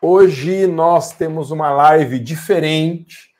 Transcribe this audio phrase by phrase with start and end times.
[0.00, 3.30] Hoje nós temos uma live diferente.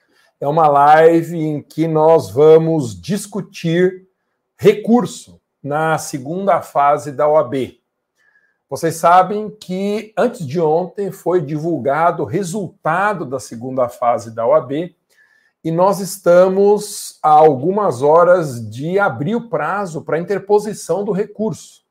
[0.41, 4.09] É uma live em que nós vamos discutir
[4.57, 7.79] recurso na segunda fase da OAB.
[8.69, 14.93] Vocês sabem que antes de ontem foi divulgado o resultado da segunda fase da OAB
[15.63, 21.85] e nós estamos a algumas horas de abrir o prazo para interposição do recurso.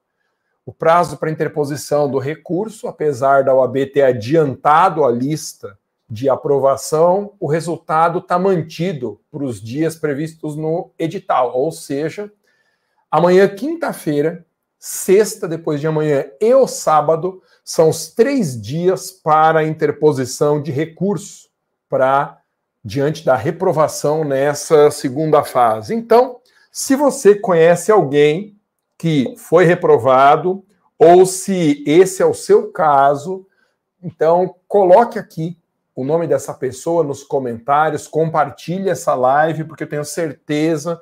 [0.68, 5.79] O prazo para interposição do recurso, apesar da OAB ter adiantado a lista
[6.09, 12.30] de aprovação, o resultado está mantido para os dias previstos no edital, ou seja,
[13.09, 14.45] amanhã, quinta-feira,
[14.77, 21.47] sexta, depois de amanhã e o sábado, são os três dias para interposição de recurso
[21.88, 22.41] para
[22.84, 25.95] diante da reprovação nessa segunda fase.
[25.95, 28.56] Então, se você conhece alguém
[28.98, 30.66] que foi reprovado,
[30.98, 33.46] ou se esse é o seu caso,
[34.02, 35.58] então coloque aqui
[35.96, 41.00] o nome dessa pessoa nos comentários, compartilhe essa live, porque eu tenho certeza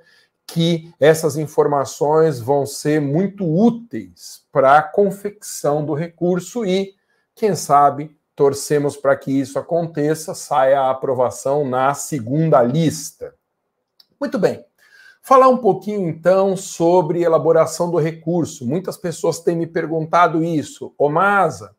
[0.48, 6.94] que essas informações vão ser muito úteis para a confecção do recurso e,
[7.34, 13.34] quem sabe, torcemos para que isso aconteça, saia a aprovação na segunda lista.
[14.20, 14.64] Muito bem.
[15.26, 18.64] Falar um pouquinho então sobre elaboração do recurso.
[18.64, 20.94] Muitas pessoas têm me perguntado isso.
[21.00, 21.76] Ô Masa,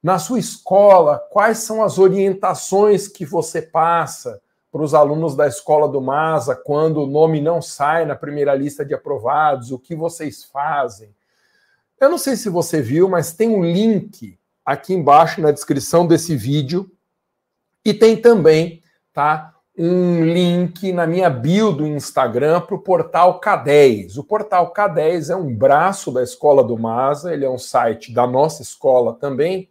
[0.00, 5.88] na sua escola, quais são as orientações que você passa para os alunos da escola
[5.88, 9.72] do Masa quando o nome não sai na primeira lista de aprovados?
[9.72, 11.12] O que vocês fazem?
[12.00, 16.36] Eu não sei se você viu, mas tem um link aqui embaixo na descrição desse
[16.36, 16.88] vídeo
[17.84, 18.80] e tem também,
[19.12, 19.55] tá?
[19.78, 24.16] Um link na minha bio do Instagram para o portal K10.
[24.16, 28.26] O portal K10 é um braço da Escola do Masa, ele é um site da
[28.26, 29.68] nossa escola também,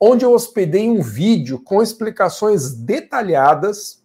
[0.00, 4.02] onde eu hospedei um vídeo com explicações detalhadas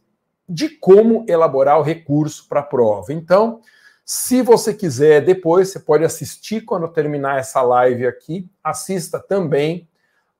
[0.47, 3.13] de como elaborar o recurso para a prova.
[3.13, 3.61] Então,
[4.03, 9.87] se você quiser depois, você pode assistir quando terminar essa live aqui, assista também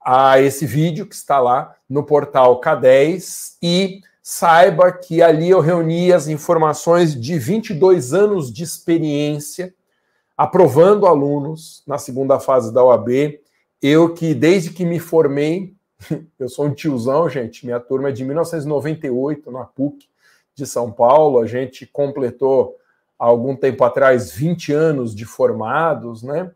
[0.04, 6.14] a esse vídeo que está lá no portal K10 e saiba que ali eu reuni
[6.14, 9.74] as informações de 22 anos de experiência
[10.38, 13.40] aprovando alunos na segunda fase da OAB.
[13.82, 15.74] Eu que desde que me formei,
[16.40, 20.08] eu sou um tiozão, gente, minha turma é de 1998 na PUC
[20.56, 22.78] de São Paulo, a gente completou
[23.20, 26.52] há algum tempo atrás 20 anos de formados, né?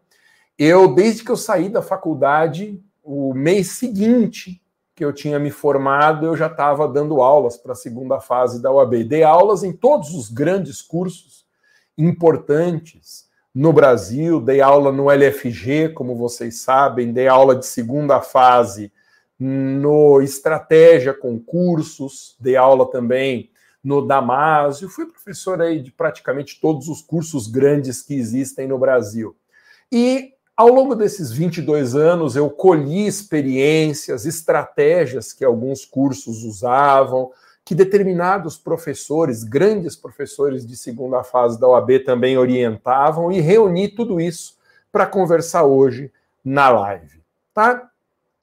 [0.57, 4.62] Eu desde que eu saí da faculdade, o mês seguinte
[4.95, 8.71] que eu tinha me formado, eu já estava dando aulas para a segunda fase da
[8.71, 9.03] UAB.
[9.03, 11.45] Dei aulas em todos os grandes cursos
[11.97, 18.91] importantes no Brasil, dei aula no LFG, como vocês sabem, dei aula de segunda fase
[19.39, 23.51] no Estratégia Concursos, dei aula também
[23.83, 29.35] no Damásio, fui professor aí de praticamente todos os cursos grandes que existem no Brasil.
[29.91, 37.31] E ao longo desses 22 anos, eu colhi experiências, estratégias que alguns cursos usavam,
[37.65, 44.19] que determinados professores, grandes professores de segunda fase da OAB também orientavam, e reuni tudo
[44.19, 44.57] isso
[44.91, 46.11] para conversar hoje
[46.43, 47.21] na live,
[47.53, 47.89] tá?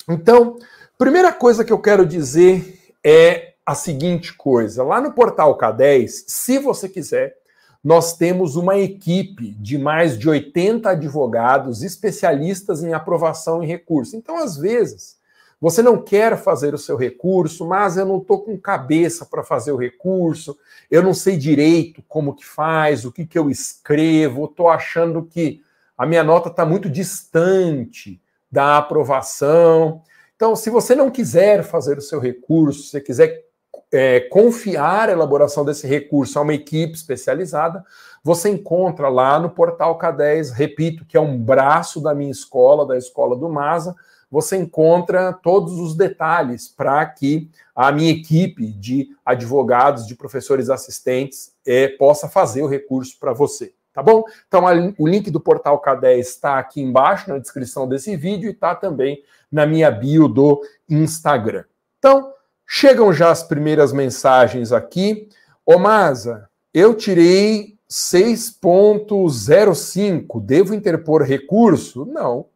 [0.09, 0.59] Então,
[0.98, 6.59] primeira coisa que eu quero dizer é a seguinte coisa: lá no portal K10, se
[6.59, 7.37] você quiser,
[7.82, 14.16] nós temos uma equipe de mais de 80 advogados especialistas em aprovação em recurso.
[14.16, 15.18] Então, às vezes,
[15.60, 19.72] você não quer fazer o seu recurso, mas eu não estou com cabeça para fazer
[19.72, 20.58] o recurso,
[20.91, 25.62] eu não sei direito como que faz, o que, que eu escrevo, estou achando que
[25.97, 28.20] a minha nota está muito distante
[28.50, 30.02] da aprovação.
[30.34, 33.50] Então, se você não quiser fazer o seu recurso, se você quiser
[33.93, 37.84] é, confiar a elaboração desse recurso a uma equipe especializada,
[38.23, 42.97] você encontra lá no portal K10, repito, que é um braço da minha escola, da
[42.97, 43.97] escola do Masa,
[44.31, 51.53] você encontra todos os detalhes para que a minha equipe de advogados, de professores assistentes,
[51.66, 53.75] é, possa fazer o recurso para você.
[53.93, 54.22] Tá bom?
[54.47, 58.53] Então, a, o link do portal K10 está aqui embaixo na descrição desse vídeo e
[58.53, 59.21] está também
[59.51, 61.65] na minha bio do Instagram.
[61.98, 62.33] Então,
[62.72, 65.28] Chegam já as primeiras mensagens aqui.
[65.67, 72.07] Ô Masa, eu tirei 6.05, devo interpor recurso?
[72.07, 72.47] Não.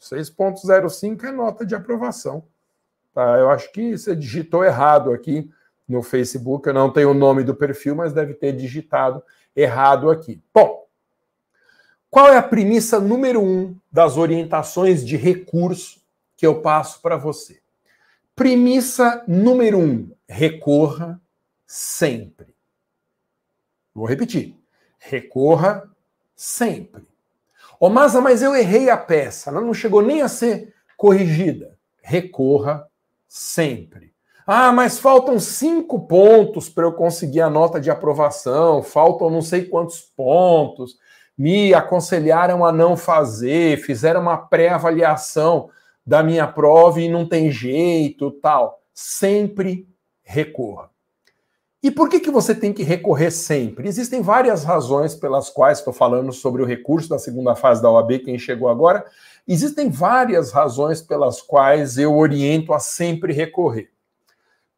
[0.00, 2.42] 6.05 é nota de aprovação.
[3.14, 3.38] Tá?
[3.38, 5.48] Eu acho que você digitou errado aqui
[5.88, 6.66] no Facebook.
[6.66, 9.22] Eu não tenho o nome do perfil, mas deve ter digitado
[9.54, 10.42] errado aqui.
[10.52, 10.84] Bom,
[12.10, 16.02] qual é a premissa número um das orientações de recurso
[16.36, 17.62] que eu passo para você?
[18.34, 21.20] Premissa número um: recorra
[21.66, 22.54] sempre.
[23.94, 24.56] Vou repetir.
[24.98, 25.88] Recorra
[26.34, 27.06] sempre.
[27.78, 31.78] Ô, Masa, mas eu errei a peça, ela não chegou nem a ser corrigida.
[32.02, 32.88] Recorra
[33.28, 34.12] sempre.
[34.46, 39.64] Ah, mas faltam cinco pontos para eu conseguir a nota de aprovação, faltam não sei
[39.64, 40.98] quantos pontos,
[41.36, 45.70] me aconselharam a não fazer, fizeram uma pré-avaliação
[46.06, 48.82] da minha prova e não tem jeito, tal.
[48.92, 49.88] Sempre
[50.22, 50.90] recorra.
[51.82, 53.86] E por que, que você tem que recorrer sempre?
[53.86, 58.20] Existem várias razões pelas quais estou falando sobre o recurso da segunda fase da OAB,
[58.20, 59.04] quem chegou agora.
[59.46, 63.90] Existem várias razões pelas quais eu oriento a sempre recorrer.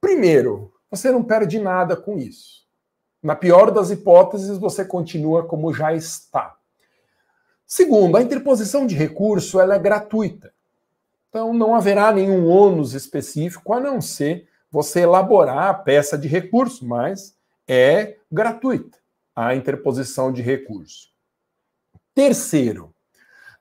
[0.01, 2.67] Primeiro, você não perde nada com isso.
[3.23, 6.57] Na pior das hipóteses, você continua como já está.
[7.65, 10.53] Segundo, a interposição de recurso ela é gratuita.
[11.29, 16.87] Então não haverá nenhum ônus específico, a não ser você elaborar a peça de recurso,
[16.87, 17.37] mas
[17.69, 18.99] é gratuita
[19.35, 21.09] a interposição de recurso.
[22.15, 22.95] Terceiro,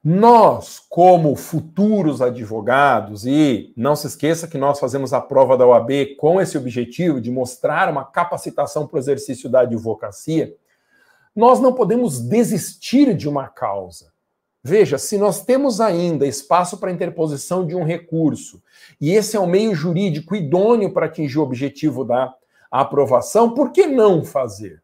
[0.08, 6.16] nós, como futuros advogados, e não se esqueça que nós fazemos a prova da OAB
[6.18, 10.56] com esse objetivo de mostrar uma capacitação para o exercício da advocacia,
[11.36, 14.14] nós não podemos desistir de uma causa.
[14.68, 18.64] Veja, se nós temos ainda espaço para interposição de um recurso,
[19.00, 22.34] e esse é o meio jurídico idôneo para atingir o objetivo da
[22.72, 24.82] aprovação, por que não fazer?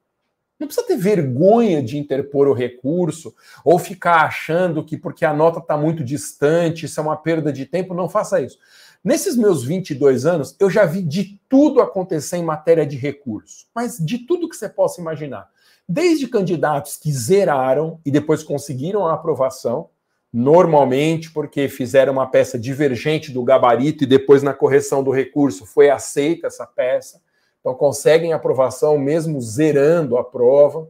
[0.60, 3.34] Não precisa ter vergonha de interpor o recurso
[3.66, 7.66] ou ficar achando que porque a nota está muito distante, isso é uma perda de
[7.66, 8.60] tempo, não faça isso.
[9.04, 13.98] Nesses meus 22 anos, eu já vi de tudo acontecer em matéria de recurso, mas
[13.98, 15.50] de tudo que você possa imaginar
[15.92, 19.90] desde candidatos que zeraram e depois conseguiram a aprovação,
[20.32, 25.90] normalmente porque fizeram uma peça divergente do gabarito e depois na correção do recurso foi
[25.90, 27.22] aceita essa peça,
[27.60, 30.88] então conseguem aprovação mesmo zerando a prova,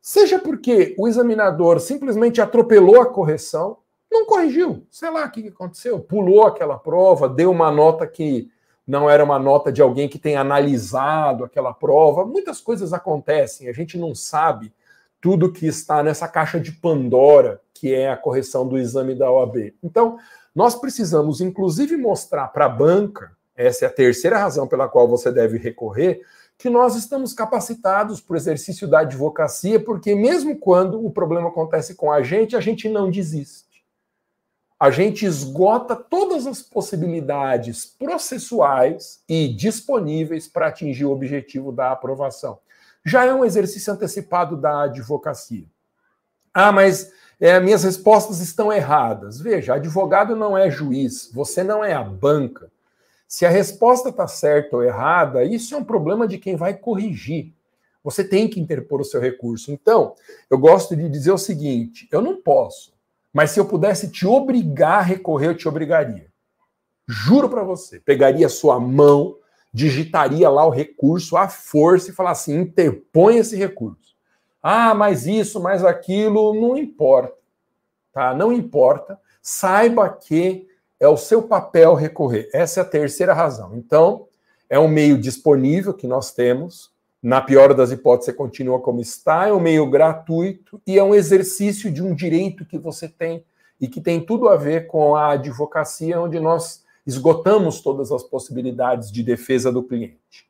[0.00, 5.98] seja porque o examinador simplesmente atropelou a correção, não corrigiu, sei lá o que aconteceu,
[5.98, 8.48] pulou aquela prova, deu uma nota que
[8.88, 12.24] não era uma nota de alguém que tem analisado aquela prova.
[12.24, 14.72] Muitas coisas acontecem, a gente não sabe
[15.20, 19.74] tudo que está nessa caixa de Pandora, que é a correção do exame da OAB.
[19.82, 20.16] Então,
[20.54, 25.30] nós precisamos, inclusive, mostrar para a banca, essa é a terceira razão pela qual você
[25.30, 26.22] deve recorrer,
[26.56, 31.94] que nós estamos capacitados para o exercício da advocacia, porque mesmo quando o problema acontece
[31.94, 33.67] com a gente, a gente não desiste
[34.78, 42.58] a gente esgota todas as possibilidades processuais e disponíveis para atingir o objetivo da aprovação.
[43.04, 45.64] Já é um exercício antecipado da advocacia.
[46.54, 47.10] Ah, mas
[47.40, 49.40] é, minhas respostas estão erradas.
[49.40, 52.70] Veja, advogado não é juiz, você não é a banca.
[53.26, 57.52] Se a resposta está certa ou errada, isso é um problema de quem vai corrigir.
[58.02, 59.72] Você tem que interpor o seu recurso.
[59.72, 60.14] Então,
[60.48, 62.97] eu gosto de dizer o seguinte: eu não posso
[63.32, 66.28] mas se eu pudesse te obrigar a recorrer, eu te obrigaria.
[67.06, 68.00] Juro para você.
[68.00, 69.36] Pegaria sua mão,
[69.72, 74.16] digitaria lá o recurso à força e falar assim: interpõe esse recurso.
[74.62, 77.36] Ah, mas isso, mas aquilo, não importa.
[78.12, 78.34] Tá?
[78.34, 79.18] Não importa.
[79.40, 80.68] Saiba que
[81.00, 82.50] é o seu papel recorrer.
[82.52, 83.76] Essa é a terceira razão.
[83.76, 84.26] Então,
[84.68, 86.90] é um meio disponível que nós temos
[87.22, 91.90] na pior das hipóteses, continua como está, é um meio gratuito e é um exercício
[91.90, 93.44] de um direito que você tem
[93.80, 99.10] e que tem tudo a ver com a advocacia, onde nós esgotamos todas as possibilidades
[99.10, 100.48] de defesa do cliente.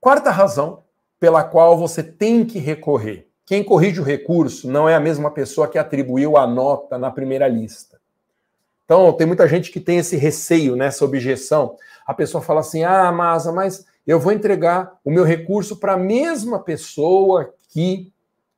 [0.00, 0.84] Quarta razão
[1.18, 3.26] pela qual você tem que recorrer.
[3.44, 7.48] Quem corrige o recurso não é a mesma pessoa que atribuiu a nota na primeira
[7.48, 7.98] lista.
[8.84, 11.76] Então, tem muita gente que tem esse receio, nessa objeção.
[12.06, 15.98] A pessoa fala assim: ah, Masa, mas eu vou entregar o meu recurso para a
[15.98, 18.10] mesma pessoa que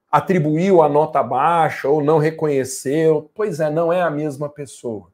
[0.08, 3.28] atribuiu a nota baixa ou não reconheceu.
[3.34, 5.08] Pois é, não é a mesma pessoa.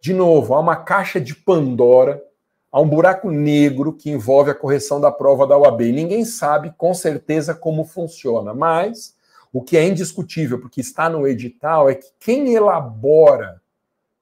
[0.00, 2.22] De novo, há uma caixa de Pandora,
[2.70, 5.90] há um buraco negro que envolve a correção da prova da UAB.
[5.90, 9.16] Ninguém sabe com certeza como funciona, mas
[9.52, 13.60] o que é indiscutível, porque está no edital, é que quem elabora,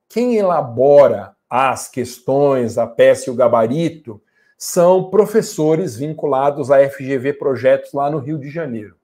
[0.08, 4.22] quem elabora as questões, a peça e o gabarito,
[4.62, 8.94] são professores vinculados à FGV Projetos lá no Rio de Janeiro.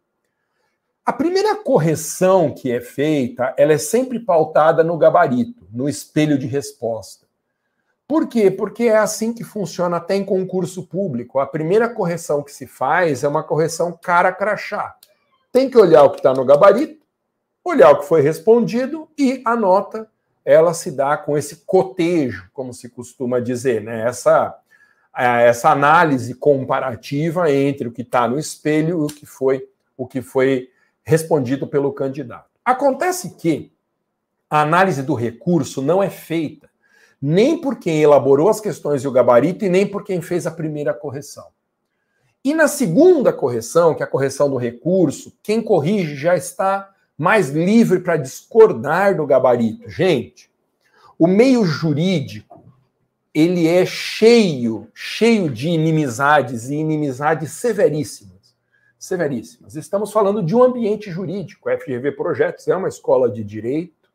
[1.03, 6.47] A primeira correção que é feita, ela é sempre pautada no gabarito, no espelho de
[6.47, 7.25] resposta.
[8.07, 8.51] Por quê?
[8.51, 11.39] Porque é assim que funciona até em concurso público.
[11.39, 14.95] A primeira correção que se faz é uma correção cara crachá.
[15.51, 17.03] Tem que olhar o que está no gabarito,
[17.65, 20.07] olhar o que foi respondido e a nota
[20.45, 24.07] ela se dá com esse cotejo, como se costuma dizer, né?
[24.07, 24.55] Essa,
[25.17, 30.21] essa análise comparativa entre o que está no espelho e o que foi o que
[30.21, 30.69] foi
[31.03, 32.51] respondido pelo candidato.
[32.63, 33.73] Acontece que
[34.51, 36.69] a análise do recurso não é feita
[37.21, 40.51] nem por quem elaborou as questões e o gabarito e nem por quem fez a
[40.51, 41.47] primeira correção.
[42.45, 47.49] E na segunda correção, que é a correção do recurso, quem corrige já está mais
[47.49, 49.89] livre para discordar do gabarito.
[49.91, 50.51] Gente,
[51.19, 52.46] o meio jurídico,
[53.37, 58.57] ele é cheio, cheio de inimizades e inimizades severíssimas.
[58.99, 59.77] Severíssimas.
[59.77, 61.69] Estamos falando de um ambiente jurídico.
[61.69, 64.09] A FGV Projetos é uma escola de direito.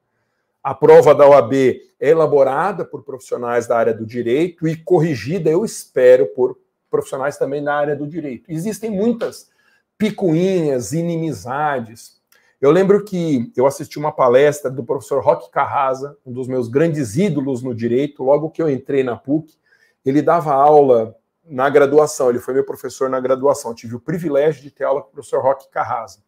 [0.63, 5.63] A prova da OAB é elaborada por profissionais da área do direito e corrigida, eu
[5.63, 6.57] espero, por
[6.89, 8.51] profissionais também da área do direito.
[8.51, 9.51] Existem muitas
[9.99, 12.19] picuinhas, inimizades,
[12.61, 17.17] eu lembro que eu assisti uma palestra do professor Roque Carrasa, um dos meus grandes
[17.17, 19.57] ídolos no direito, logo que eu entrei na PUC.
[20.05, 23.71] Ele dava aula na graduação, ele foi meu professor na graduação.
[23.71, 26.19] Eu tive o privilégio de ter aula com o professor Roque Carrasa.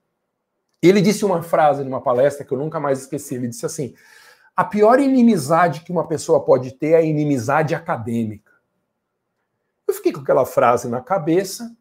[0.81, 3.35] Ele disse uma frase numa palestra que eu nunca mais esqueci.
[3.35, 3.93] Ele disse assim:
[4.55, 8.51] a pior inimizade que uma pessoa pode ter é a inimizade acadêmica.
[9.87, 11.71] Eu fiquei com aquela frase na cabeça,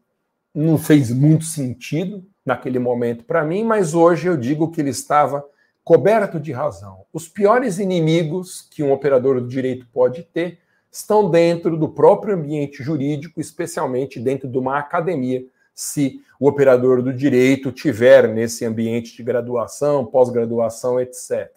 [0.53, 5.43] não fez muito sentido, naquele momento para mim, mas hoje eu digo que ele estava
[5.83, 7.05] coberto de razão.
[7.11, 10.59] Os piores inimigos que um operador do direito pode ter
[10.91, 15.43] estão dentro do próprio ambiente jurídico, especialmente dentro de uma academia,
[15.73, 21.49] se o operador do direito tiver nesse ambiente de graduação, pós-graduação, etc.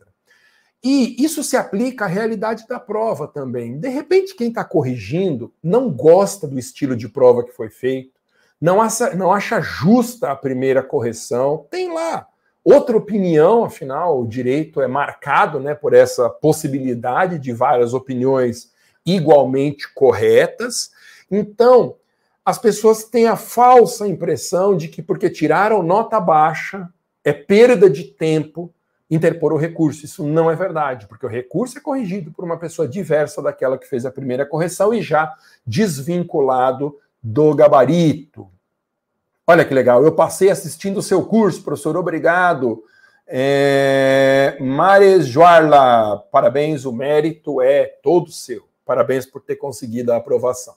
[0.83, 3.79] E isso se aplica à realidade da prova também.
[3.79, 8.16] De repente, quem está corrigindo não gosta do estilo de prova que foi feito,
[8.61, 12.27] não acha, não acha justa a primeira correção, tem lá
[12.67, 18.73] outra opinião, afinal, o direito é marcado né, por essa possibilidade de várias opiniões
[19.07, 20.91] igualmente corretas.
[21.31, 21.95] Então,
[22.45, 26.89] as pessoas têm a falsa impressão de que porque tiraram nota baixa
[27.25, 28.73] é perda de tempo
[29.09, 30.05] interpor o recurso.
[30.05, 33.87] Isso não é verdade, porque o recurso é corrigido por uma pessoa diversa daquela que
[33.87, 35.33] fez a primeira correção e já
[35.65, 38.51] desvinculado do gabarito.
[39.47, 42.83] Olha que legal, eu passei assistindo o seu curso, professor, obrigado.
[43.27, 48.69] É, Mares Joarla, parabéns, o mérito é todo seu.
[48.85, 50.75] Parabéns por ter conseguido a aprovação.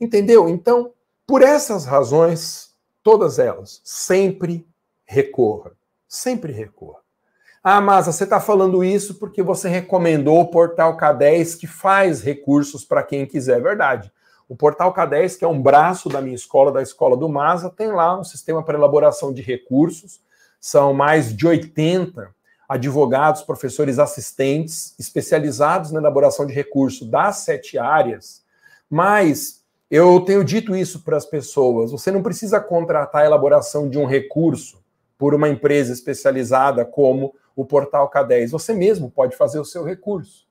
[0.00, 0.48] Entendeu?
[0.48, 0.92] Então,
[1.26, 4.66] por essas razões, todas elas, sempre
[5.04, 5.72] recorra.
[6.06, 7.00] Sempre recorra.
[7.62, 12.84] Ah, mas você está falando isso porque você recomendou o portal K10 que faz recursos
[12.84, 13.58] para quem quiser.
[13.58, 14.12] É verdade.
[14.48, 17.92] O Portal K10, que é um braço da minha escola, da escola do MASA, tem
[17.92, 20.22] lá um sistema para elaboração de recursos.
[20.58, 22.34] São mais de 80
[22.66, 28.42] advogados, professores assistentes especializados na elaboração de recursos das sete áreas.
[28.88, 33.98] Mas eu tenho dito isso para as pessoas: você não precisa contratar a elaboração de
[33.98, 34.82] um recurso
[35.18, 38.50] por uma empresa especializada como o Portal K10.
[38.50, 40.47] Você mesmo pode fazer o seu recurso.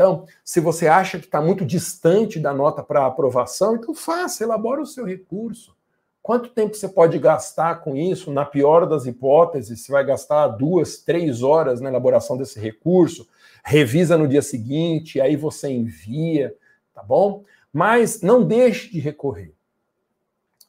[0.00, 4.80] Então, se você acha que está muito distante da nota para aprovação, então faça, elabore
[4.80, 5.76] o seu recurso.
[6.22, 8.32] Quanto tempo você pode gastar com isso?
[8.32, 13.28] Na pior das hipóteses, você vai gastar duas, três horas na elaboração desse recurso,
[13.62, 16.56] revisa no dia seguinte, aí você envia,
[16.94, 17.44] tá bom?
[17.70, 19.52] Mas não deixe de recorrer.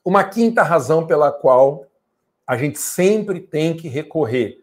[0.04, 1.86] Uma quinta razão pela qual
[2.46, 4.62] a gente sempre tem que recorrer,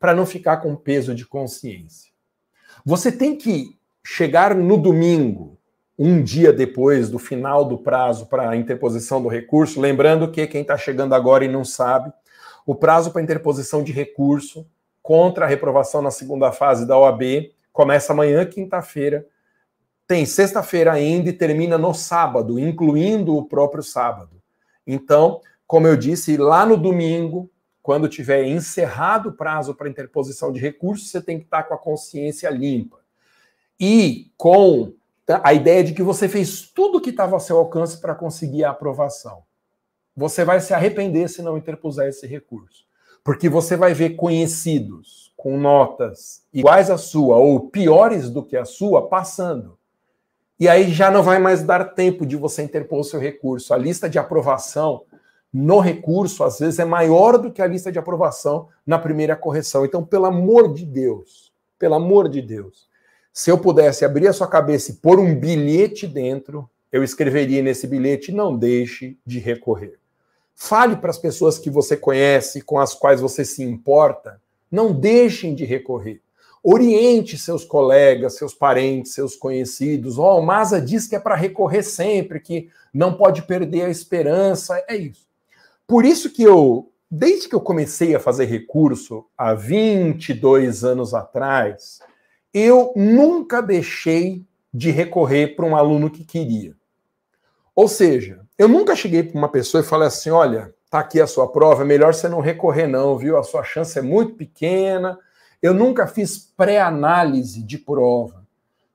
[0.00, 2.10] para não ficar com peso de consciência.
[2.82, 3.75] Você tem que
[4.08, 5.58] chegar no domingo,
[5.98, 10.60] um dia depois do final do prazo para a interposição do recurso, lembrando que quem
[10.60, 12.12] está chegando agora e não sabe,
[12.64, 14.64] o prazo para interposição de recurso
[15.02, 19.26] contra a reprovação na segunda fase da OAB começa amanhã, quinta-feira,
[20.06, 24.40] tem sexta-feira ainda e termina no sábado, incluindo o próprio sábado.
[24.86, 27.50] Então, como eu disse, lá no domingo,
[27.82, 31.74] quando tiver encerrado o prazo para interposição de recurso, você tem que estar tá com
[31.74, 33.04] a consciência limpa
[33.78, 34.92] e com
[35.28, 38.64] a ideia de que você fez tudo o que estava ao seu alcance para conseguir
[38.64, 39.42] a aprovação.
[40.16, 42.86] Você vai se arrepender se não interpuser esse recurso.
[43.22, 48.64] Porque você vai ver conhecidos com notas iguais à sua ou piores do que a
[48.64, 49.76] sua passando.
[50.58, 53.74] E aí já não vai mais dar tempo de você interpor o seu recurso.
[53.74, 55.02] A lista de aprovação
[55.52, 59.84] no recurso, às vezes, é maior do que a lista de aprovação na primeira correção.
[59.84, 62.85] Então, pelo amor de Deus, pelo amor de Deus,
[63.36, 67.86] se eu pudesse abrir a sua cabeça e pôr um bilhete dentro, eu escreveria nesse
[67.86, 69.98] bilhete: não deixe de recorrer.
[70.54, 74.40] Fale para as pessoas que você conhece, com as quais você se importa,
[74.72, 76.22] não deixem de recorrer.
[76.62, 80.16] Oriente seus colegas, seus parentes, seus conhecidos.
[80.16, 84.82] Oh, o Maza diz que é para recorrer sempre, que não pode perder a esperança.
[84.88, 85.26] É isso.
[85.86, 92.00] Por isso que eu, desde que eu comecei a fazer recurso há 22 anos atrás,
[92.58, 96.74] eu nunca deixei de recorrer para um aluno que queria.
[97.74, 101.26] Ou seja, eu nunca cheguei para uma pessoa e falei assim: olha, tá aqui a
[101.26, 103.36] sua prova, é melhor você não recorrer, não, viu?
[103.36, 105.18] A sua chance é muito pequena.
[105.60, 108.42] Eu nunca fiz pré-análise de prova.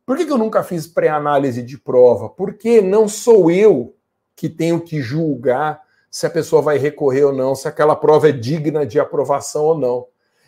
[0.08, 2.30] Por que, que eu nunca fiz pré-análise de prova?
[2.30, 3.96] Porque não sou eu
[4.36, 8.32] que tenho que julgar se a pessoa vai recorrer ou não, se aquela prova é
[8.32, 10.08] digna de aprovação ou não.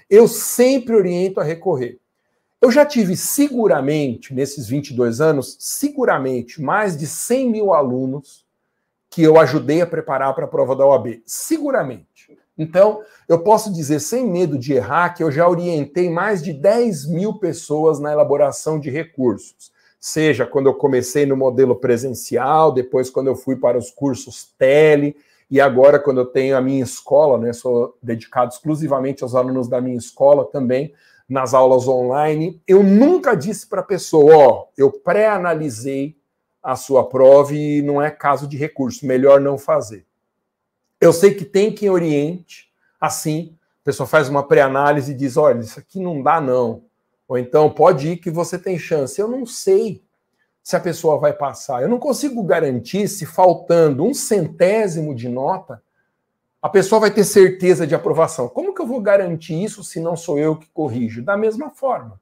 [0.10, 2.00] Eu sempre oriento a recorrer.
[2.64, 8.46] Eu já tive seguramente, nesses 22 anos, seguramente mais de 100 mil alunos
[9.10, 11.22] que eu ajudei a preparar para a prova da OAB.
[11.26, 12.32] Seguramente.
[12.58, 17.08] Então, eu posso dizer sem medo de errar que eu já orientei mais de 10
[17.08, 19.74] mil pessoas na elaboração de recursos.
[20.00, 25.18] Seja quando eu comecei no modelo presencial, depois quando eu fui para os cursos tele,
[25.52, 29.82] e agora quando eu tenho a minha escola, né, sou dedicado exclusivamente aos alunos da
[29.82, 30.94] minha escola também,
[31.28, 36.18] nas aulas online, eu nunca disse para a pessoa, ó, eu pré-analisei
[36.62, 40.06] a sua prova e não é caso de recurso, melhor não fazer.
[41.00, 45.60] Eu sei que tem quem oriente, assim, a pessoa faz uma pré-análise e diz, olha,
[45.60, 46.84] isso aqui não dá não.
[47.28, 49.20] Ou então, pode ir que você tem chance.
[49.20, 50.02] Eu não sei
[50.62, 51.82] se a pessoa vai passar.
[51.82, 55.84] Eu não consigo garantir se faltando um centésimo de nota,
[56.64, 58.48] a pessoa vai ter certeza de aprovação.
[58.48, 61.22] Como que eu vou garantir isso se não sou eu que corrijo?
[61.22, 62.18] Da mesma forma.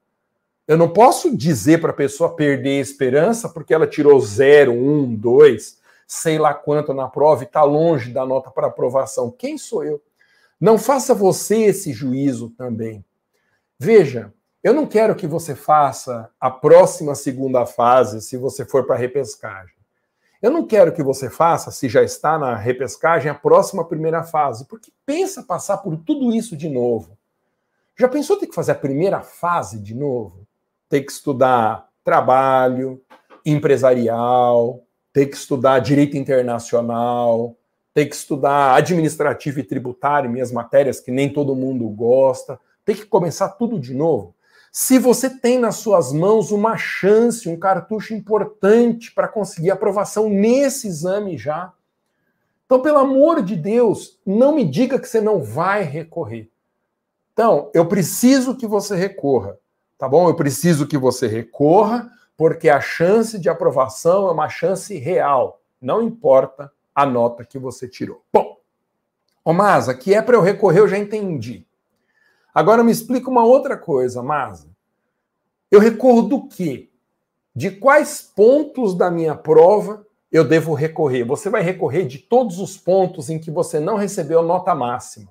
[0.66, 5.14] Eu não posso dizer para a pessoa perder a esperança porque ela tirou 0, 1,
[5.14, 9.30] 2, sei lá quanto na prova e está longe da nota para aprovação.
[9.30, 10.02] Quem sou eu?
[10.60, 13.04] Não faça você esse juízo também.
[13.78, 18.96] Veja, eu não quero que você faça a próxima segunda fase se você for para
[18.96, 19.76] a repescagem.
[20.42, 24.66] Eu não quero que você faça, se já está na repescagem, a próxima primeira fase,
[24.66, 27.16] porque pensa passar por tudo isso de novo.
[27.96, 30.44] Já pensou ter que fazer a primeira fase de novo?
[30.88, 33.00] Ter que estudar trabalho,
[33.46, 37.54] empresarial, ter que estudar direito internacional,
[37.94, 43.06] ter que estudar administrativo e tributário, minhas matérias que nem todo mundo gosta, ter que
[43.06, 44.34] começar tudo de novo.
[44.74, 50.88] Se você tem nas suas mãos uma chance, um cartucho importante para conseguir aprovação nesse
[50.88, 51.74] exame já.
[52.64, 56.50] Então, pelo amor de Deus, não me diga que você não vai recorrer.
[57.34, 59.58] Então, eu preciso que você recorra,
[59.98, 60.26] tá bom?
[60.26, 66.00] Eu preciso que você recorra, porque a chance de aprovação é uma chance real, não
[66.00, 68.22] importa a nota que você tirou.
[68.32, 68.56] Bom,
[69.44, 71.66] ô Masa, que é para eu recorrer, eu já entendi.
[72.54, 74.68] Agora me explica uma outra coisa, Masa.
[75.70, 76.90] Eu recorro do quê?
[77.54, 81.24] De quais pontos da minha prova eu devo recorrer?
[81.24, 85.30] Você vai recorrer de todos os pontos em que você não recebeu nota máxima,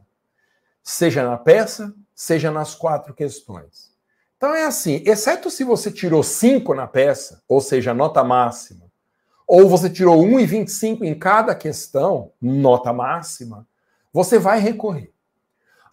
[0.84, 3.92] seja na peça, seja nas quatro questões.
[4.38, 8.86] Então é assim, exceto se você tirou 5 na peça, ou seja, nota máxima,
[9.48, 13.68] ou você tirou 1,25 em cada questão, nota máxima,
[14.12, 15.11] você vai recorrer.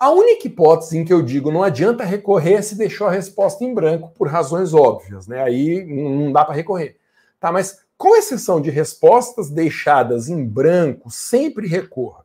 [0.01, 3.75] A única hipótese em que eu digo não adianta recorrer se deixou a resposta em
[3.75, 5.43] branco por razões óbvias, né?
[5.43, 6.97] Aí não dá para recorrer.
[7.41, 12.25] Tá, mas com exceção de respostas deixadas em branco, sempre recorra.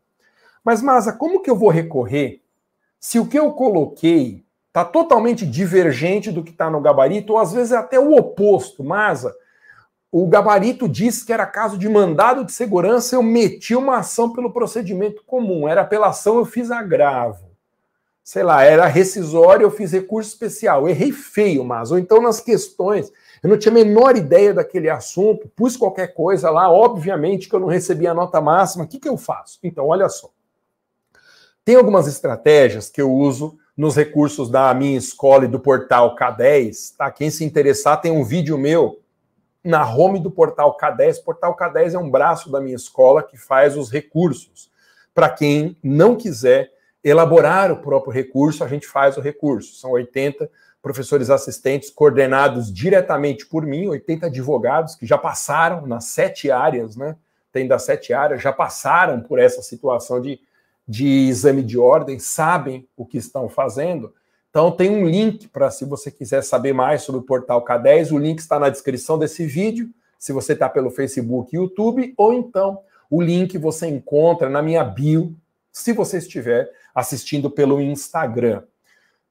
[0.63, 2.43] Mas Masa, como que eu vou recorrer
[2.99, 7.53] se o que eu coloquei está totalmente divergente do que está no gabarito, ou às
[7.53, 9.35] vezes é até o oposto, Masa?
[10.11, 14.53] O gabarito disse que era caso de mandado de segurança, eu meti uma ação pelo
[14.53, 15.67] procedimento comum.
[15.67, 17.52] Era apelação, eu fiz agravo
[18.23, 20.87] sei lá, era rescisório, eu fiz recurso especial.
[20.87, 21.91] errei feio, mas.
[21.91, 23.11] Ou então nas questões,
[23.43, 27.59] eu não tinha a menor ideia daquele assunto, pus qualquer coisa lá, obviamente que eu
[27.59, 28.85] não recebi a nota máxima.
[28.85, 29.59] O que, que eu faço?
[29.61, 30.29] Então, olha só.
[31.65, 36.95] Tem algumas estratégias que eu uso nos recursos da minha escola e do portal K10,
[36.97, 37.11] tá?
[37.11, 38.99] Quem se interessar, tem um vídeo meu
[39.63, 41.19] na home do portal K10.
[41.19, 44.69] O portal K10 é um braço da minha escola que faz os recursos.
[45.13, 46.71] Para quem não quiser
[47.03, 49.75] elaborar o próprio recurso, a gente faz o recurso.
[49.75, 50.49] São 80
[50.81, 57.15] professores assistentes coordenados diretamente por mim, 80 advogados que já passaram nas sete áreas, né?
[57.51, 60.39] Tem das sete áreas, já passaram por essa situação de,
[60.87, 64.13] de exame de ordem, sabem o que estão fazendo.
[64.49, 68.17] Então, tem um link para, se você quiser saber mais sobre o portal K10, o
[68.17, 69.89] link está na descrição desse vídeo,
[70.19, 74.83] se você está pelo Facebook e YouTube, ou então o link você encontra na minha
[74.83, 75.35] bio,
[75.73, 78.63] se você estiver assistindo pelo Instagram.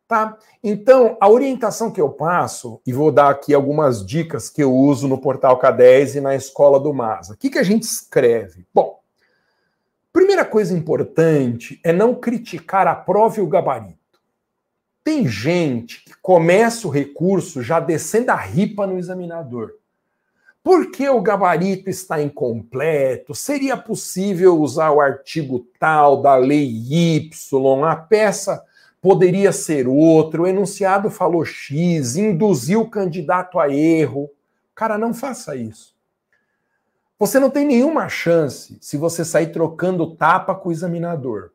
[0.09, 0.37] Tá?
[0.63, 5.09] Então, a orientação que eu passo, e vou dar aqui algumas dicas que eu uso
[5.09, 7.33] no Portal K10 e na Escola do Masa.
[7.33, 8.67] O que, que a gente escreve?
[8.75, 9.01] Bom,
[10.13, 13.99] primeira coisa importante é não criticar a prova e o gabarito.
[15.03, 19.73] Tem gente que começa o recurso já descendo a ripa no examinador.
[20.63, 23.35] Por que o gabarito está incompleto?
[23.35, 27.85] Seria possível usar o artigo tal da lei Y?
[27.85, 28.63] A peça
[29.01, 34.31] poderia ser outro, o enunciado falou X, induziu o candidato a erro.
[34.73, 35.93] Cara, não faça isso.
[37.19, 41.51] Você não tem nenhuma chance se você sair trocando tapa com o examinador.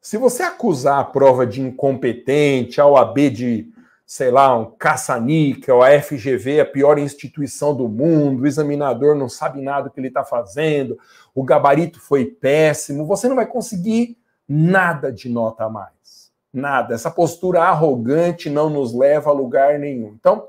[0.00, 3.73] Se você acusar a prova de incompetente, a OAB de
[4.06, 9.62] sei lá, um caça-níquel, a FGV, a pior instituição do mundo, o examinador não sabe
[9.62, 10.98] nada do que ele está fazendo,
[11.34, 16.30] o gabarito foi péssimo, você não vai conseguir nada de nota a mais.
[16.52, 16.94] Nada.
[16.94, 20.14] Essa postura arrogante não nos leva a lugar nenhum.
[20.18, 20.46] Então,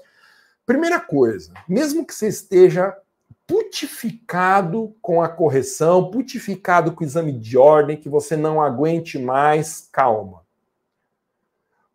[0.65, 2.95] primeira coisa, mesmo que você esteja
[3.47, 9.87] putificado com a correção, putificado com o exame de ordem, que você não aguente mais,
[9.91, 10.44] calma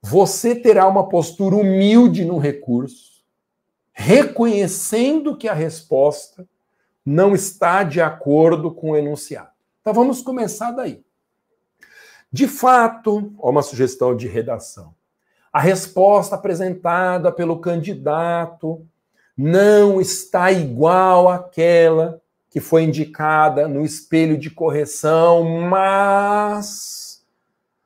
[0.02, 3.22] você terá uma postura humilde no recurso,
[3.92, 6.46] reconhecendo que a resposta
[7.04, 9.50] não está de acordo com o enunciado.
[9.80, 11.02] Então vamos começar daí.
[12.32, 14.94] De fato, ó uma sugestão de redação.
[15.52, 18.86] A resposta apresentada pelo candidato
[19.36, 27.09] não está igual àquela que foi indicada no espelho de correção, mas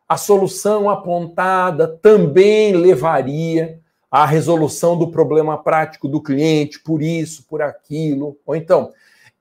[0.09, 7.63] a solução apontada também levaria à resolução do problema prático do cliente, por isso, por
[7.63, 8.39] aquilo.
[8.47, 8.93] Ou então,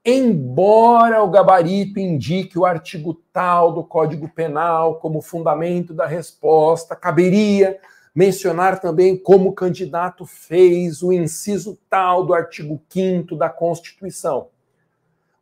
[0.06, 7.78] embora o gabarito indique o artigo tal do Código Penal como fundamento da resposta, caberia
[8.16, 14.53] mencionar também como o candidato fez o inciso tal do artigo 5 da Constituição.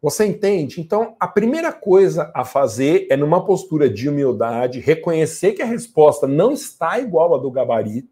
[0.02, 0.82] Você entende?
[0.82, 6.28] Então, a primeira coisa a fazer é, numa postura de humildade, reconhecer que a resposta
[6.28, 8.10] não está igual à do gabarito,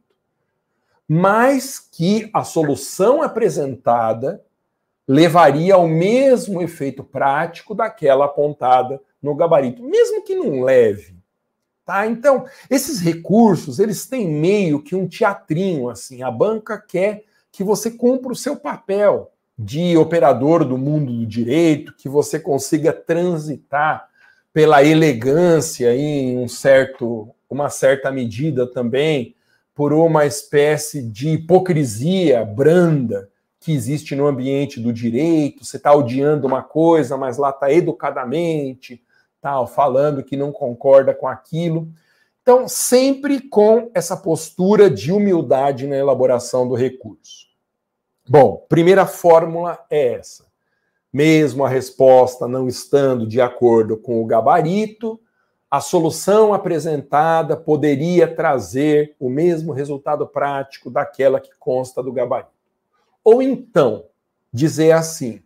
[1.07, 4.45] mas que a solução apresentada
[5.07, 11.17] levaria ao mesmo efeito prático daquela apontada no gabarito, mesmo que não leve.
[11.83, 12.05] Tá?
[12.05, 16.21] Então, esses recursos, eles têm meio que um teatrinho assim.
[16.21, 21.93] A banca quer que você cumpra o seu papel de operador do mundo do direito,
[21.97, 24.07] que você consiga transitar
[24.53, 29.35] pela elegância em um certo, uma certa medida também,
[29.75, 35.65] por uma espécie de hipocrisia branda que existe no ambiente do direito.
[35.65, 39.03] Você está odiando uma coisa, mas lá está educadamente,
[39.41, 41.89] tal, falando que não concorda com aquilo.
[42.41, 47.48] Então, sempre com essa postura de humildade na elaboração do recurso.
[48.31, 50.45] Bom, primeira fórmula é essa.
[51.11, 55.19] Mesmo a resposta não estando de acordo com o gabarito,
[55.67, 62.51] a solução apresentada poderia trazer o mesmo resultado prático daquela que consta do gabarito.
[63.23, 64.05] Ou então,
[64.53, 65.41] dizer assim: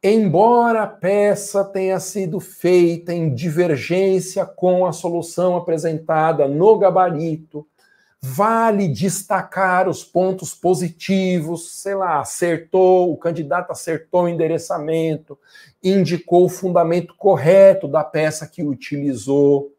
[0.00, 7.66] embora a peça tenha sido feita em divergência com a solução apresentada no gabarito,
[8.22, 15.38] Vale destacar os pontos positivos, sei lá, acertou, o candidato acertou o endereçamento,
[15.82, 19.72] indicou o fundamento correto da peça que utilizou,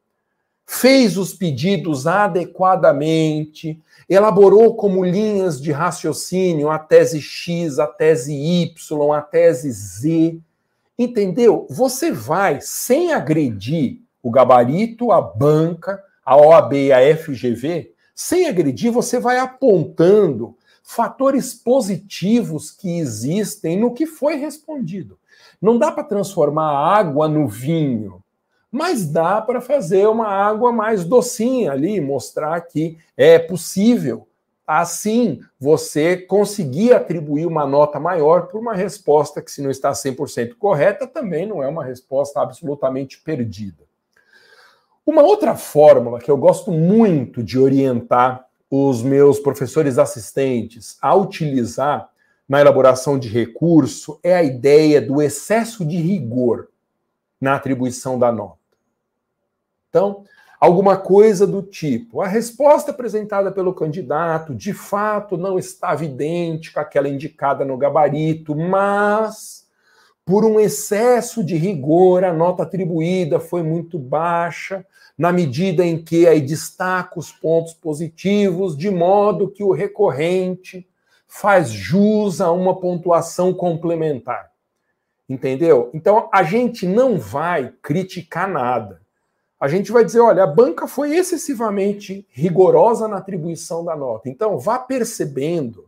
[0.65, 9.13] fez os pedidos adequadamente, elaborou como linhas de raciocínio a tese X, a tese Y,
[9.13, 10.39] a tese Z.
[10.97, 11.67] Entendeu?
[11.69, 18.91] Você vai, sem agredir o gabarito, a banca, a OAB e a FGV, sem agredir,
[18.91, 25.17] você vai apontando fatores positivos que existem no que foi respondido.
[25.61, 28.21] Não dá para transformar água no vinho,
[28.71, 34.27] mas dá para fazer uma água mais docinha ali, mostrar que é possível.
[34.65, 40.55] Assim, você conseguir atribuir uma nota maior por uma resposta que, se não está 100%
[40.57, 43.90] correta, também não é uma resposta absolutamente perdida.
[45.05, 52.09] Uma outra fórmula que eu gosto muito de orientar os meus professores assistentes a utilizar
[52.47, 56.69] na elaboração de recurso é a ideia do excesso de rigor
[57.39, 58.59] na atribuição da nota.
[59.89, 60.23] Então,
[60.59, 67.09] alguma coisa do tipo: a resposta apresentada pelo candidato de fato não estava idêntica àquela
[67.09, 69.67] indicada no gabarito, mas
[70.25, 74.85] por um excesso de rigor, a nota atribuída foi muito baixa,
[75.17, 80.87] na medida em que aí destaca os pontos positivos, de modo que o recorrente
[81.27, 84.51] faz jus a uma pontuação complementar.
[85.29, 85.89] Entendeu?
[85.93, 89.01] Então a gente não vai criticar nada.
[89.59, 94.27] A gente vai dizer, olha, a banca foi excessivamente rigorosa na atribuição da nota.
[94.27, 95.85] Então vá percebendo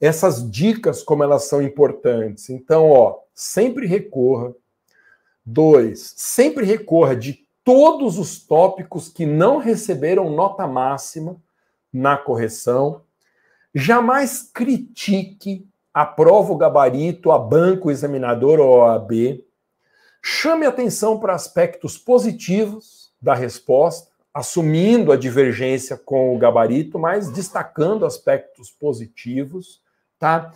[0.00, 2.50] essas dicas como elas são importantes.
[2.50, 4.54] Então, ó, sempre recorra.
[5.44, 11.36] Dois, sempre recorra de todos os tópicos que não receberam nota máxima
[11.92, 13.02] na correção.
[13.74, 19.44] Jamais critique, aprova o gabarito, a banco, o examinador ou a OAB.
[20.22, 28.06] Chame atenção para aspectos positivos da resposta, assumindo a divergência com o gabarito, mas destacando
[28.06, 29.80] aspectos positivos
[30.18, 30.52] tá?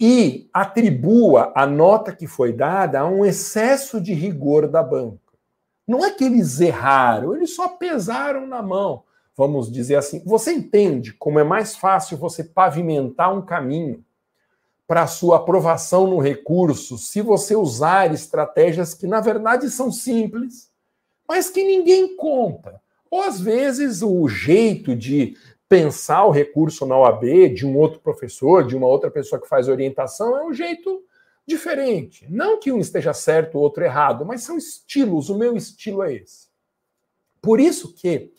[0.00, 5.18] E atribua a nota que foi dada a um excesso de rigor da banca.
[5.86, 9.04] Não é que eles erraram, eles só pesaram na mão.
[9.36, 10.22] Vamos dizer assim.
[10.24, 14.04] Você entende como é mais fácil você pavimentar um caminho
[14.86, 20.70] para sua aprovação no recurso se você usar estratégias que, na verdade, são simples,
[21.26, 22.80] mas que ninguém conta.
[23.10, 25.36] Ou às vezes o jeito de
[25.72, 29.68] pensar o recurso na OAB de um outro professor, de uma outra pessoa que faz
[29.68, 31.02] orientação, é um jeito
[31.46, 32.26] diferente.
[32.28, 35.30] Não que um esteja certo, o outro errado, mas são estilos.
[35.30, 36.48] O meu estilo é esse.
[37.40, 38.34] Por isso que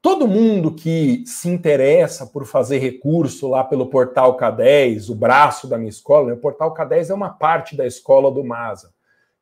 [0.00, 5.76] todo mundo que se interessa por fazer recurso lá pelo Portal K10, o braço da
[5.76, 6.32] minha escola, né?
[6.32, 8.90] o Portal K10 é uma parte da escola do MASA.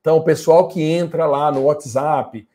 [0.00, 2.48] Então, o pessoal que entra lá no WhatsApp,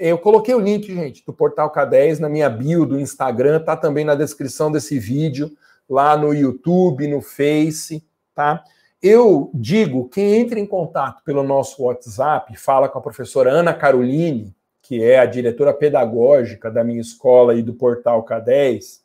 [0.00, 4.02] eu coloquei o link, gente, do Portal K10 na minha bio do Instagram, tá também
[4.02, 5.52] na descrição desse vídeo,
[5.86, 8.02] lá no YouTube, no Face,
[8.34, 8.64] tá?
[9.02, 14.54] Eu digo, quem entra em contato pelo nosso WhatsApp, fala com a professora Ana Caroline,
[14.80, 19.00] que é a diretora pedagógica da minha escola e do Portal K10,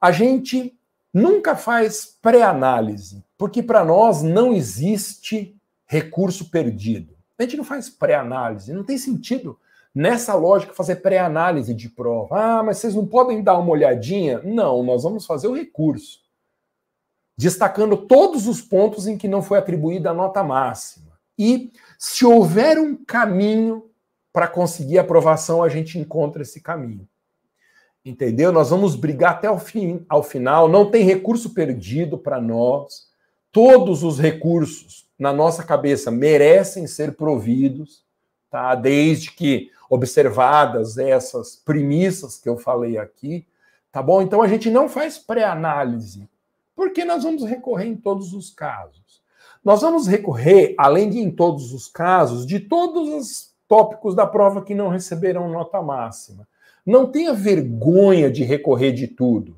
[0.00, 0.74] a gente
[1.12, 7.14] nunca faz pré-análise, porque para nós não existe recurso perdido.
[7.38, 9.58] A gente não faz pré-análise, não tem sentido
[9.94, 12.58] nessa lógica, fazer pré-análise de prova.
[12.58, 14.40] Ah, mas vocês não podem dar uma olhadinha?
[14.42, 16.20] Não, nós vamos fazer o recurso,
[17.36, 21.12] destacando todos os pontos em que não foi atribuída a nota máxima.
[21.38, 23.90] E se houver um caminho
[24.32, 27.06] para conseguir aprovação, a gente encontra esse caminho.
[28.04, 28.50] Entendeu?
[28.50, 30.68] Nós vamos brigar até o fim, ao final.
[30.68, 33.08] Não tem recurso perdido para nós.
[33.52, 38.02] Todos os recursos na nossa cabeça merecem ser providos,
[38.52, 38.74] tá?
[38.74, 43.46] Desde que observadas essas premissas que eu falei aqui,
[43.90, 44.20] tá bom?
[44.20, 46.28] Então a gente não faz pré-análise,
[46.76, 49.22] porque nós vamos recorrer em todos os casos.
[49.64, 54.62] Nós vamos recorrer, além de em todos os casos, de todos os tópicos da prova
[54.62, 56.46] que não receberam nota máxima.
[56.84, 59.56] Não tenha vergonha de recorrer de tudo,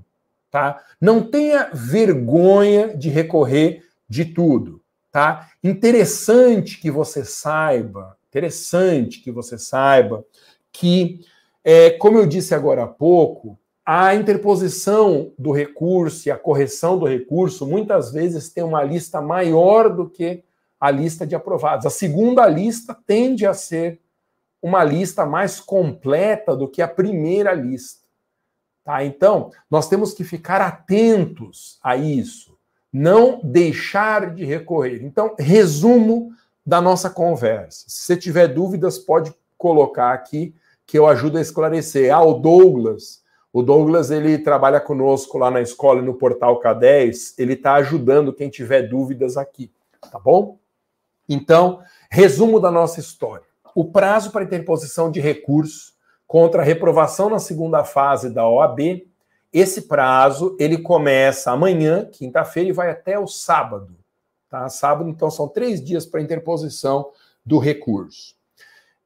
[0.53, 0.85] tá?
[1.01, 4.81] Não tenha vergonha de recorrer de tudo,
[5.11, 5.51] tá?
[5.65, 10.25] Interessante que você saiba interessante que você saiba
[10.73, 11.21] que,
[11.63, 17.07] é, como eu disse agora há pouco, a interposição do recurso e a correção do
[17.07, 20.43] recurso muitas vezes tem uma lista maior do que
[20.81, 21.87] a lista de aprovados.
[21.87, 24.01] A segunda lista tende a ser
[24.61, 28.03] uma lista mais completa do que a primeira lista.
[28.83, 29.05] Tá?
[29.05, 32.59] Então, nós temos que ficar atentos a isso,
[32.93, 35.05] não deixar de recorrer.
[35.05, 36.33] Então, resumo
[36.65, 37.85] da nossa conversa.
[37.89, 40.55] Se você tiver dúvidas, pode colocar aqui
[40.87, 42.15] que eu ajudo a esclarecer.
[42.15, 43.23] Ah, o Douglas,
[43.53, 48.33] o Douglas ele trabalha conosco lá na escola e no portal K10, ele está ajudando
[48.33, 49.71] quem tiver dúvidas aqui,
[50.11, 50.59] tá bom?
[51.29, 53.47] Então, resumo da nossa história.
[53.75, 55.95] O prazo para interposição de recurso
[56.27, 59.07] contra a reprovação na segunda fase da OAB,
[59.53, 63.97] esse prazo ele começa amanhã, quinta-feira, e vai até o sábado,
[64.55, 64.69] Tá?
[64.69, 67.11] Sábado, então, são três dias para interposição
[67.45, 68.37] do recurso.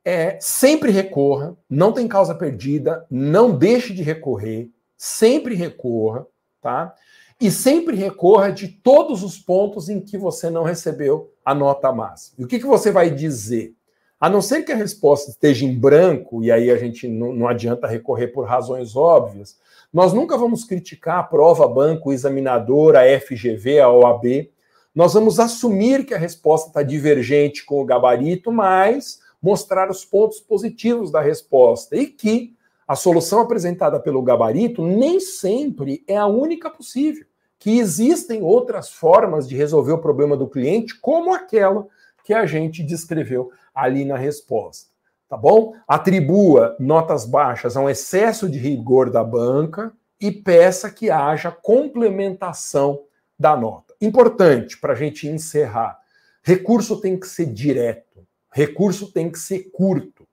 [0.05, 6.27] É, sempre recorra, não tem causa perdida, não deixe de recorrer, sempre recorra,
[6.61, 6.95] tá?
[7.41, 12.37] E sempre recorra de todos os pontos em que você não recebeu a nota máxima.
[12.41, 13.75] E o que, que você vai dizer?
[14.21, 17.49] A não ser que a resposta esteja em branco, e aí a gente não, não
[17.49, 19.57] adianta recorrer por razões óbvias,
[19.91, 24.51] nós nunca vamos criticar a prova, banco, examinador, a FGV, a OAB,
[24.99, 30.41] nós vamos assumir que a resposta está divergente com o gabarito, mas mostrar os pontos
[30.41, 36.69] positivos da resposta e que a solução apresentada pelo gabarito nem sempre é a única
[36.69, 37.25] possível,
[37.61, 41.87] que existem outras formas de resolver o problema do cliente, como aquela
[42.25, 44.91] que a gente descreveu ali na resposta.
[45.29, 45.75] Tá bom?
[45.87, 53.05] Atribua notas baixas a um excesso de rigor da banca e peça que haja complementação
[53.39, 53.88] da nota.
[54.01, 55.99] Importante para a gente encerrar:
[56.43, 60.27] recurso tem que ser direto, recurso tem que ser curto.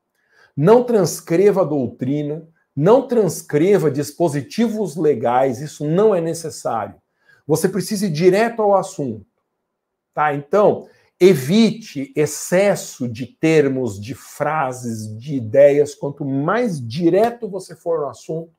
[0.56, 6.96] Não transcreva a doutrina, não transcreva dispositivos legais, isso não é necessário.
[7.48, 9.26] Você precisa ir direto ao assunto.
[10.14, 10.34] Tá?
[10.34, 10.88] Então,
[11.20, 15.94] evite excesso de termos, de frases, de ideias.
[15.94, 18.52] Quanto mais direto você for no assunto,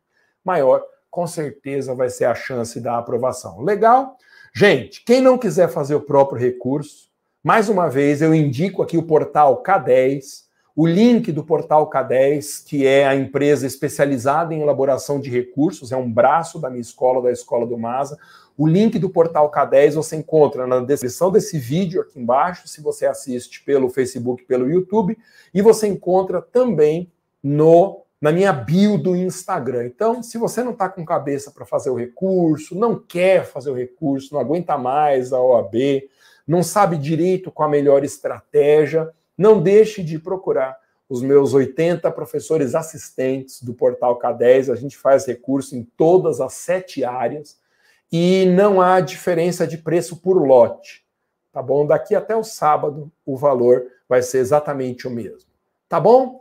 [0.44, 3.62] maior com certeza vai ser a chance da aprovação.
[3.62, 4.16] Legal?
[4.58, 7.10] Gente, quem não quiser fazer o próprio recurso,
[7.44, 12.86] mais uma vez eu indico aqui o portal K10, o link do portal K10, que
[12.86, 17.30] é a empresa especializada em elaboração de recursos, é um braço da minha escola, da
[17.30, 18.18] escola do Masa.
[18.56, 23.04] O link do portal K10 você encontra na descrição desse vídeo aqui embaixo, se você
[23.04, 25.18] assiste pelo Facebook, pelo YouTube,
[25.52, 29.86] e você encontra também no na minha bio do Instagram.
[29.86, 33.74] Então, se você não está com cabeça para fazer o recurso, não quer fazer o
[33.74, 35.74] recurso, não aguenta mais a OAB,
[36.46, 42.74] não sabe direito qual a melhor estratégia, não deixe de procurar os meus 80 professores
[42.74, 44.72] assistentes do Portal K10.
[44.72, 47.58] A gente faz recurso em todas as sete áreas
[48.10, 51.04] e não há diferença de preço por lote.
[51.52, 51.86] Tá bom?
[51.86, 55.48] Daqui até o sábado, o valor vai ser exatamente o mesmo.
[55.88, 56.40] Tá bom?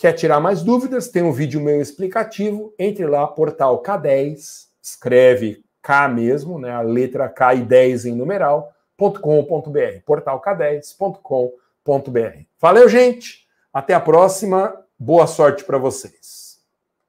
[0.00, 1.08] Quer tirar mais dúvidas?
[1.08, 2.72] Tem um vídeo meu explicativo.
[2.78, 8.72] Entre lá, portal K10, escreve K mesmo, né, a letra K e 10 em numeral,
[8.96, 12.44] .com.br, portalk10.com.br.
[12.58, 13.46] Valeu, gente!
[13.70, 14.74] Até a próxima.
[14.98, 16.58] Boa sorte para vocês.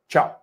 [0.09, 0.40] Tchau.